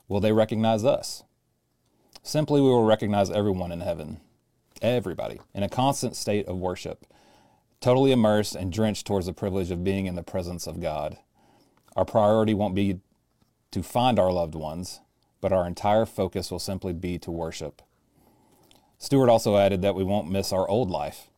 [0.08, 1.24] Will they recognize us?
[2.24, 4.20] Simply, we will recognize everyone in heaven,
[4.82, 7.06] everybody, in a constant state of worship,
[7.82, 11.18] totally immersed and drenched towards the privilege of being in the presence of God.
[11.96, 13.00] Our priority won't be
[13.70, 15.02] to find our loved ones,
[15.42, 17.82] but our entire focus will simply be to worship.
[18.98, 21.32] Stewart also added that we won't miss our old life.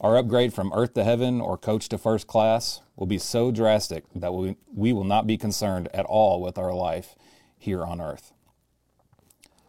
[0.00, 4.04] Our upgrade from earth to heaven or coach to first class will be so drastic
[4.14, 7.14] that we, we will not be concerned at all with our life
[7.58, 8.32] here on earth.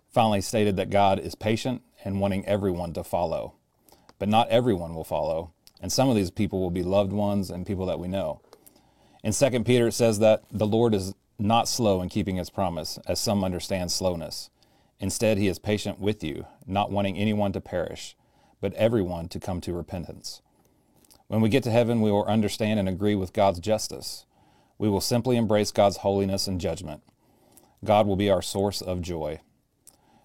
[0.10, 3.54] Finally, stated that God is patient and wanting everyone to follow.
[4.20, 7.66] But not everyone will follow, and some of these people will be loved ones and
[7.66, 8.42] people that we know.
[9.24, 11.14] In 2 Peter, it says that the Lord is
[11.44, 14.50] not slow in keeping his promise, as some understand slowness.
[15.00, 18.16] Instead, he is patient with you, not wanting anyone to perish,
[18.62, 20.42] but everyone to come to repentance.
[21.28, 24.26] When we get to heaven, we will understand and agree with God's justice.
[24.78, 27.02] We will simply embrace God's holiness and judgment.
[27.84, 29.42] God will be our source of joy.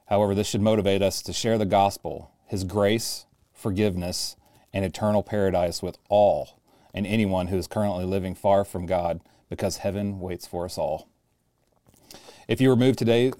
[0.06, 4.36] However, this should motivate us to share the gospel, His grace, forgiveness,
[4.72, 6.60] and eternal paradise with all
[6.94, 11.08] and anyone who is currently living far from God because heaven waits for us all.
[12.46, 13.32] If you were moved today,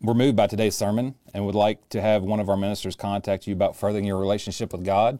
[0.00, 3.46] were moved by today's sermon and would like to have one of our ministers contact
[3.46, 5.18] you about furthering your relationship with God,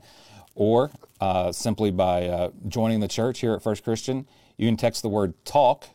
[0.55, 4.27] or uh, simply by uh, joining the church here at First Christian,
[4.57, 5.89] you can text the word TALK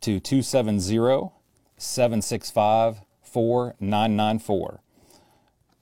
[0.00, 1.30] to 270
[1.76, 4.80] 765 4994.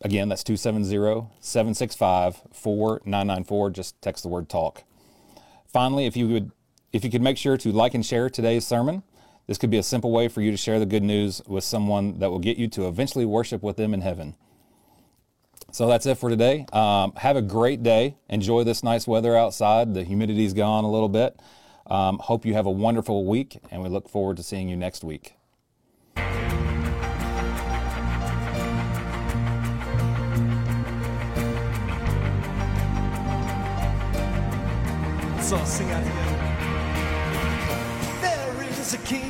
[0.03, 3.71] Again, that's 270 765 4994.
[3.71, 4.85] Just text the word TALK.
[5.67, 6.53] Finally, if you would
[6.93, 9.03] if you could make sure to like and share today's sermon,
[9.47, 12.19] this could be a simple way for you to share the good news with someone
[12.19, 14.35] that will get you to eventually worship with them in heaven.
[15.71, 16.67] So that's it for today.
[16.73, 18.17] Um, have a great day.
[18.29, 19.93] Enjoy this nice weather outside.
[19.93, 21.39] The humidity's gone a little bit.
[21.87, 25.05] Um, hope you have a wonderful week, and we look forward to seeing you next
[25.05, 25.35] week.
[35.51, 36.38] All sing out together.
[38.89, 39.28] Is a King.